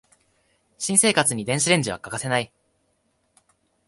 [0.79, 2.51] 新生活に電子レンジは欠かせない